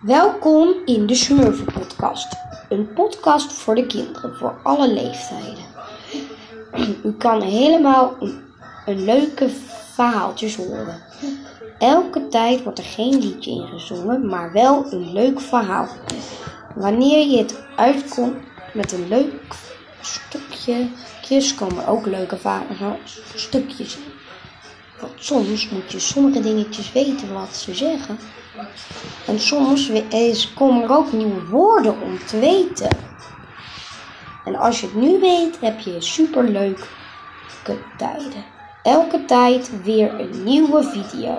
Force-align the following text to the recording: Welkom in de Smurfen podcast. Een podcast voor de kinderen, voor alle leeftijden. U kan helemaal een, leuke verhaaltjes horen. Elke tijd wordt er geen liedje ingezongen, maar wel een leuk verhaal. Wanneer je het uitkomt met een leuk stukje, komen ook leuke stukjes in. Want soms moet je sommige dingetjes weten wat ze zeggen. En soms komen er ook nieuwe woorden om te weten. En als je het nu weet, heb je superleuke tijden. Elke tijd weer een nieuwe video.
Welkom 0.00 0.74
in 0.84 1.06
de 1.06 1.14
Smurfen 1.14 1.64
podcast. 1.64 2.36
Een 2.68 2.92
podcast 2.92 3.52
voor 3.52 3.74
de 3.74 3.86
kinderen, 3.86 4.36
voor 4.36 4.60
alle 4.62 4.92
leeftijden. 4.92 5.64
U 7.04 7.12
kan 7.12 7.42
helemaal 7.42 8.16
een, 8.86 9.04
leuke 9.04 9.48
verhaaltjes 9.94 10.56
horen. 10.56 11.02
Elke 11.78 12.28
tijd 12.28 12.62
wordt 12.62 12.78
er 12.78 12.84
geen 12.84 13.18
liedje 13.18 13.50
ingezongen, 13.50 14.26
maar 14.26 14.52
wel 14.52 14.92
een 14.92 15.12
leuk 15.12 15.40
verhaal. 15.40 15.88
Wanneer 16.74 17.26
je 17.26 17.38
het 17.38 17.64
uitkomt 17.76 18.36
met 18.74 18.92
een 18.92 19.08
leuk 19.08 19.54
stukje, 20.00 20.88
komen 21.54 21.86
ook 21.86 22.06
leuke 22.06 22.38
stukjes 23.34 23.96
in. 23.96 24.02
Want 25.00 25.12
soms 25.16 25.68
moet 25.68 25.92
je 25.92 25.98
sommige 25.98 26.40
dingetjes 26.40 26.92
weten 26.92 27.32
wat 27.32 27.56
ze 27.56 27.74
zeggen. 27.74 28.18
En 29.26 29.40
soms 29.40 29.90
komen 30.54 30.82
er 30.82 30.96
ook 30.96 31.12
nieuwe 31.12 31.46
woorden 31.46 32.00
om 32.00 32.18
te 32.26 32.38
weten. 32.38 32.88
En 34.44 34.56
als 34.56 34.80
je 34.80 34.86
het 34.86 34.94
nu 34.94 35.20
weet, 35.20 35.60
heb 35.60 35.80
je 35.80 36.00
superleuke 36.00 36.86
tijden. 37.96 38.44
Elke 38.82 39.24
tijd 39.24 39.82
weer 39.82 40.20
een 40.20 40.44
nieuwe 40.44 40.82
video. 40.82 41.38